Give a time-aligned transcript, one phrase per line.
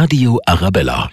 [0.00, 1.10] Radio Arabella.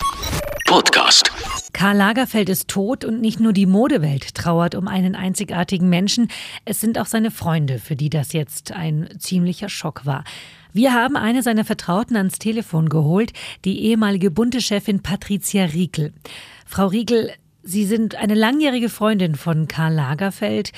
[0.67, 1.31] Podcast.
[1.73, 6.27] Karl Lagerfeld ist tot und nicht nur die Modewelt trauert um einen einzigartigen Menschen,
[6.65, 10.23] es sind auch seine Freunde, für die das jetzt ein ziemlicher Schock war.
[10.71, 13.33] Wir haben eine seiner Vertrauten ans Telefon geholt,
[13.65, 16.13] die ehemalige Bunte-Chefin Patricia Riekel.
[16.67, 17.31] Frau Riekel,
[17.63, 20.73] Sie sind eine langjährige Freundin von Karl Lagerfeld.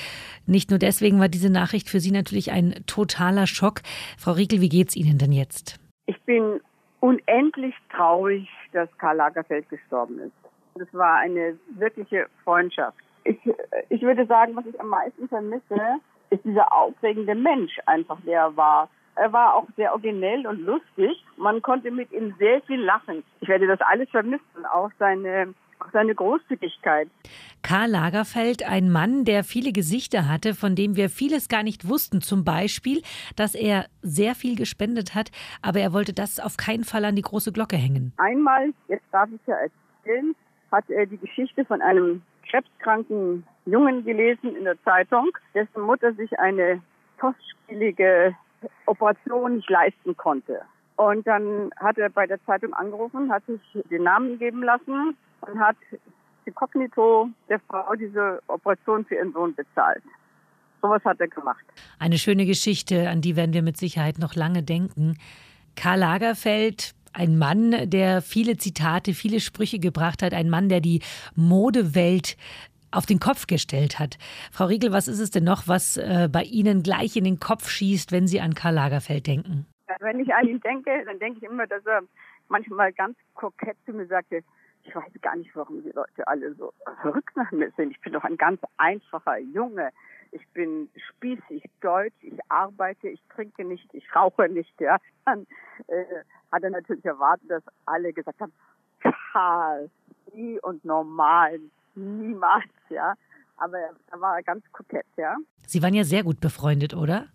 [0.46, 3.82] Nicht nur deswegen war diese Nachricht für Sie natürlich ein totaler Schock.
[4.16, 5.78] Frau Riekel, wie geht's Ihnen denn jetzt?
[6.06, 6.60] Ich bin
[7.00, 10.32] unendlich traurig, dass Karl Lagerfeld gestorben ist.
[10.74, 12.98] Das war eine wirkliche Freundschaft.
[13.24, 13.38] Ich,
[13.88, 18.56] ich würde sagen, was ich am meisten vermisse, ist dieser aufregende Mensch einfach, der er
[18.56, 18.88] war.
[19.20, 21.24] Er war auch sehr originell und lustig.
[21.36, 23.24] Man konnte mit ihm sehr viel lachen.
[23.40, 25.54] Ich werde das alles vermissen, auch seine
[25.92, 27.08] seine Großzügigkeit.
[27.62, 32.20] Karl Lagerfeld, ein Mann, der viele Gesichter hatte, von dem wir vieles gar nicht wussten.
[32.20, 33.02] Zum Beispiel,
[33.36, 35.30] dass er sehr viel gespendet hat,
[35.62, 38.12] aber er wollte das auf keinen Fall an die große Glocke hängen.
[38.16, 40.34] Einmal, jetzt darf ich ja erzählen,
[40.70, 46.38] hat er die Geschichte von einem krebskranken Jungen gelesen in der Zeitung, dessen Mutter sich
[46.38, 46.80] eine
[47.18, 48.34] kostspielige
[48.86, 50.60] Operation nicht leisten konnte.
[50.96, 55.58] Und dann hat er bei der Zeitung angerufen, hat sich den Namen geben lassen und
[55.60, 55.76] hat
[56.44, 60.02] inkognito der Frau diese Operation für ihren Sohn bezahlt.
[60.82, 61.64] Sowas hat er gemacht.
[61.98, 65.18] Eine schöne Geschichte, an die werden wir mit Sicherheit noch lange denken.
[65.76, 71.02] Karl Lagerfeld, ein Mann, der viele Zitate, viele Sprüche gebracht hat, ein Mann, der die
[71.34, 72.36] Modewelt
[72.90, 74.18] auf den Kopf gestellt hat.
[74.52, 77.68] Frau Riegel, was ist es denn noch, was äh, bei Ihnen gleich in den Kopf
[77.68, 79.66] schießt, wenn Sie an Karl Lagerfeld denken?
[80.00, 82.02] Wenn ich an ihn denke, dann denke ich immer, dass er
[82.48, 84.42] manchmal ganz kokett zu mir sagte,
[84.84, 86.72] ich weiß gar nicht, warum die Leute alle so
[87.02, 87.90] verrückt nach mir sind.
[87.90, 89.90] Ich bin doch ein ganz einfacher Junge.
[90.30, 94.98] Ich bin spießig deutsch, ich arbeite, ich trinke nicht, ich rauche nicht, ja.
[95.24, 95.46] Dann
[95.86, 96.04] äh,
[96.52, 98.52] hat er natürlich erwartet, dass alle gesagt haben,
[99.32, 99.90] Karl,
[100.34, 101.58] nie und normal,
[101.98, 103.14] niemals, ja.
[103.56, 105.36] Aber er war ganz kokett, ja.
[105.66, 107.26] Sie waren ja sehr gut befreundet, oder?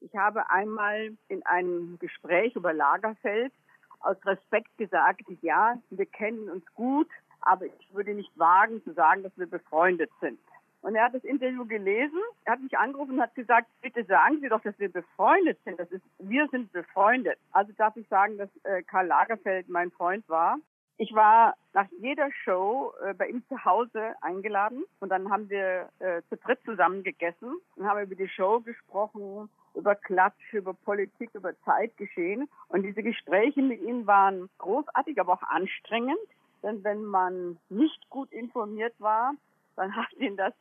[0.00, 3.52] Ich habe einmal in einem Gespräch über Lagerfeld
[4.00, 7.08] aus Respekt gesagt, ja, wir kennen uns gut,
[7.40, 10.38] aber ich würde nicht wagen zu sagen, dass wir befreundet sind.
[10.82, 14.40] Und er hat das Interview gelesen, er hat mich angerufen und hat gesagt, bitte sagen
[14.40, 15.78] Sie doch, dass wir befreundet sind.
[15.78, 17.38] Das ist, wir sind befreundet.
[17.52, 20.58] Also darf ich sagen, dass äh, Karl Lagerfeld mein Freund war.
[20.98, 25.88] Ich war nach jeder Show äh, bei ihm zu Hause eingeladen und dann haben wir
[25.98, 31.30] äh, zu dritt zusammen gegessen und haben über die Show gesprochen, über Klatsch, über Politik,
[31.34, 32.48] über Zeitgeschehen.
[32.68, 36.18] Und diese Gespräche mit ihm waren großartig, aber auch anstrengend.
[36.62, 39.34] Denn wenn man nicht gut informiert war,
[39.76, 40.52] dann hat ihn das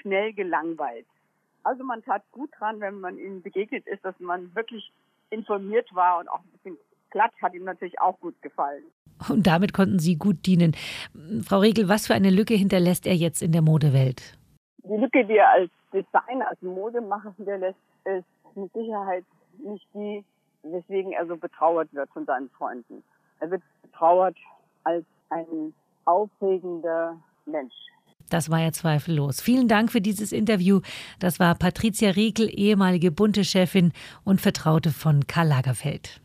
[0.00, 1.06] schnell gelangweilt.
[1.62, 4.92] Also man tat gut dran, wenn man ihm begegnet ist, dass man wirklich
[5.30, 6.78] informiert war und auch ein bisschen
[7.14, 8.82] Klatsch hat ihm natürlich auch gut gefallen.
[9.28, 10.72] Und damit konnten Sie gut dienen.
[11.46, 14.36] Frau Regel, was für eine Lücke hinterlässt er jetzt in der Modewelt?
[14.78, 19.24] Die Lücke, die er als Designer, als Modemacher hinterlässt, ist mit Sicherheit
[19.64, 20.24] nicht die,
[20.64, 23.04] weswegen er so betrauert wird von seinen Freunden.
[23.38, 24.36] Er wird betrauert
[24.82, 25.72] als ein
[26.06, 27.16] aufregender
[27.46, 27.74] Mensch.
[28.28, 29.40] Das war ja zweifellos.
[29.40, 30.80] Vielen Dank für dieses Interview.
[31.20, 33.92] Das war Patricia Riekel, ehemalige Bunte-Chefin
[34.24, 36.20] und Vertraute von Karl Lagerfeld.